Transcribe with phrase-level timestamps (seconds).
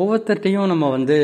[0.00, 1.16] ஒவ்வொருத்தர்ட்டையும் நம்ம வந்து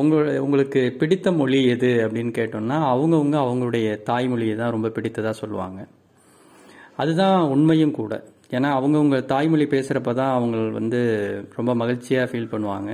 [0.00, 5.80] உங்களு உங்களுக்கு பிடித்த மொழி எது அப்படின்னு கேட்டோம்னா அவங்கவுங்க அவங்களுடைய தாய்மொழியை தான் ரொம்ப பிடித்ததாக சொல்லுவாங்க.
[7.02, 8.12] அதுதான் உண்மையும் கூட.
[8.56, 11.00] ஏன்னா அவங்கவுங்க தாய்மொழி பேசுகிறப்ப தான் அவங்க வந்து
[11.58, 12.90] ரொம்ப மகிழ்ச்சியாக ஃபீல் பண்ணுவாங்க.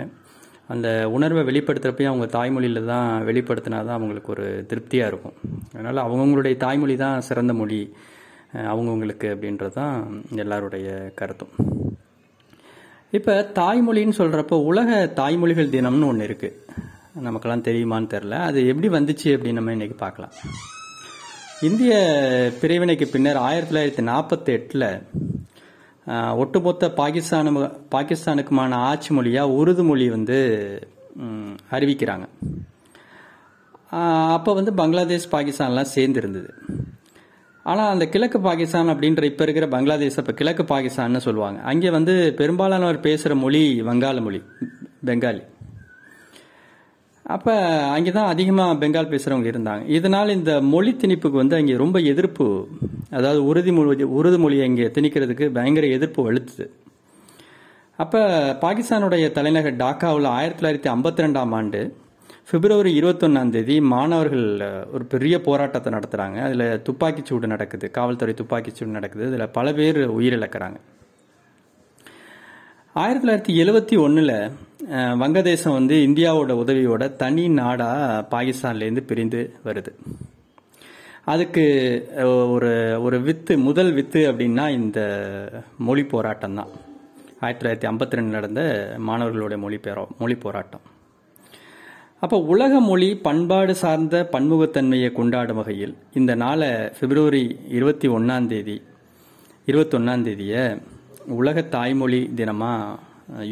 [0.75, 5.37] அந்த உணர்வை வெளிப்படுத்துகிறப்பையும் அவங்க தாய்மொழியில் தான் வெளிப்படுத்தினா தான் அவங்களுக்கு ஒரு திருப்தியாக இருக்கும்.
[5.77, 7.83] அதனால் அவங்கவுங்களுடைய தாய்மொழி தான் சிறந்த மொழி
[8.73, 9.97] அவங்கவுங்களுக்கு அப்படின்றது தான்
[10.45, 10.89] எல்லாருடைய
[11.21, 11.55] கருத்தும்.
[13.17, 16.57] இப்போ தாய்மொழின்னு சொல்கிறப்போ உலக தாய்மொழிகள் தினம்னு ஒன்று இருக்குது
[17.27, 20.35] நமக்கெல்லாம் தெரியுமான்னு தெரில அது எப்படி வந்துச்சு அப்படின்னு நம்ம இன்றைக்கி பார்க்கலாம்.
[21.69, 21.93] இந்திய
[22.63, 24.87] பிரிவினைக்கு பின்னர் ஆயிரத்தி தொள்ளாயிரத்தி நாற்பத்தி எட்டில்
[26.43, 27.53] ஒட்டுமொத்த பாகிஸ்தானு
[27.95, 30.39] பாகிஸ்தானுக்குமான ஆட்சி மொழியாக உருது மொழி வந்து
[31.77, 32.27] அறிவிக்கிறாங்க.
[34.37, 36.51] அப்போ வந்து பங்களாதேஷ் பாகிஸ்தான்லாம் சேர்ந்துருந்தது.
[37.71, 41.59] ஆனால் அந்த கிழக்கு பாகிஸ்தான் அப்படின்ற இப்போ இருக்கிற பங்களாதேஷ் இப்போ கிழக்கு பாகிஸ்தான்னு சொல்லுவாங்க.
[41.71, 44.41] அங்கே வந்து பெரும்பாலானவர் பேசுகிற மொழி வங்காள மொழி
[45.09, 45.43] பெங்காலி.
[47.35, 47.55] அப்போ
[47.95, 49.83] அங்கே தான் அதிகமாக பெங்கால் பேசுகிறவங்க இருந்தாங்க.
[49.97, 52.47] இதனால் இந்த மொழி திணிப்புக்கு வந்து அங்கே ரொம்ப எதிர்ப்பு
[53.19, 56.67] அதாவது உறுதி மொழி உருது மொழியை இங்கே திணிக்கிறதுக்கு பயங்கர எதிர்ப்பு வலுத்துது.
[58.05, 58.21] அப்போ
[58.65, 61.81] பாகிஸ்தானுடைய தலைநகர் டாக்காவில் ஆயிரத்தி தொள்ளாயிரத்தி ஐம்பத்தி ரெண்டாம் ஆண்டு
[62.51, 64.47] பிப்ரவரி இருபத்தொன்னாம் தேதி மாணவர்கள்
[64.95, 67.87] ஒரு பெரிய போராட்டத்தை நடத்துகிறாங்க அதில் துப்பாக்கி சூடு நடக்குது.
[67.97, 69.27] காவல்துறை துப்பாக்கி சூடு நடக்குது.
[69.31, 70.79] இதில் பல பேர் உயிரிழக்கிறாங்க.
[73.03, 74.35] ஆயிரத்தி தொள்ளாயிரத்தி எழுபத்தி ஒன்றில்
[75.23, 79.93] வங்கதேசம் வந்து இந்தியாவோட உதவியோட தனி நாடாக பாகிஸ்தான்லேருந்து பிரிந்து வருது.
[81.35, 81.65] அதுக்கு
[82.57, 82.75] ஒரு
[83.07, 85.01] ஒரு வித்து முதல் வித்து அப்படின்னா இந்த
[85.89, 86.71] மொழி போராட்டம் தான்
[87.41, 88.63] ஆயிரத்தி தொள்ளாயிரத்தி ஐம்பத்தி ரெண்டு நடந்த
[89.09, 90.87] மாணவர்களுடைய மொழி பேரோ மொழி போராட்டம்.
[92.23, 97.43] அப்போ உலக மொழி பண்பாடு சார்ந்த பன்முகத்தன்மையை கொண்டாடும் வகையில் இந்த நாளை பிப்ரவரி
[97.77, 98.77] இருபத்தி ஒன்றாம் தேதி
[99.69, 100.65] இருபத்தொன்னாம் தேதியை
[101.39, 102.99] உலக தாய்மொழி தினமாக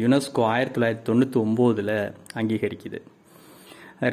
[0.01, 1.95] யுனெஸ்கோ ஆயிரத்தி தொள்ளாயிரத்தி தொண்ணூற்றி ஒம்போதில்
[2.39, 2.99] அங்கீகரிக்குது.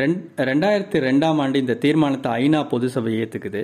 [0.02, 0.16] ரெண்
[0.50, 3.62] ரெண்டாயிரத்தி ரெண்டாம் ஆண்டு இந்த தீர்மானத்தை ஐநா பொது சபை ஏற்றுக்குது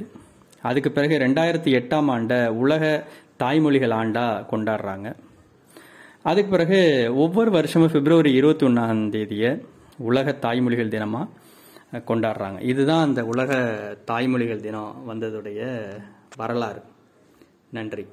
[0.69, 2.85] அதுக்கு பிறகு ரெண்டாயிரத்தி எட்டாம் ஆண்டை உலக
[3.43, 5.09] தாய்மொழிகள் ஆண்டாக கொண்டாடுறாங்க.
[6.31, 6.81] அதுக்கு பிறகு
[7.25, 9.51] ஒவ்வொரு வருஷமும் பிப்ரவரி இருபத்தி ஒன்றாம் தேதியை
[10.01, 11.29] உலக தாய்மொழிகள் தினமாக
[11.93, 12.61] கொண்டாடுறாங்க.
[12.61, 13.55] இதுதான் அந்த உலக
[14.07, 15.89] தாய்மொழிகள் தினம் வந்ததுடைய
[16.37, 16.83] வரலாறு.
[17.71, 18.07] நன்றி.